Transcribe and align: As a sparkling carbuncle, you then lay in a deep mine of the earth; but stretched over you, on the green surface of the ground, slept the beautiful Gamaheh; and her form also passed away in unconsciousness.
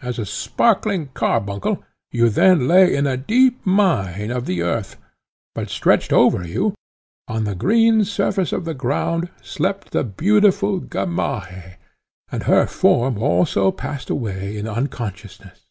As 0.00 0.18
a 0.18 0.24
sparkling 0.24 1.08
carbuncle, 1.12 1.84
you 2.10 2.30
then 2.30 2.66
lay 2.66 2.96
in 2.96 3.06
a 3.06 3.18
deep 3.18 3.66
mine 3.66 4.30
of 4.30 4.46
the 4.46 4.62
earth; 4.62 4.96
but 5.54 5.68
stretched 5.68 6.10
over 6.10 6.42
you, 6.48 6.74
on 7.28 7.44
the 7.44 7.54
green 7.54 8.02
surface 8.06 8.50
of 8.50 8.64
the 8.64 8.72
ground, 8.72 9.28
slept 9.42 9.90
the 9.90 10.02
beautiful 10.02 10.80
Gamaheh; 10.80 11.74
and 12.32 12.44
her 12.44 12.66
form 12.66 13.18
also 13.18 13.70
passed 13.70 14.08
away 14.08 14.56
in 14.56 14.66
unconsciousness. 14.66 15.66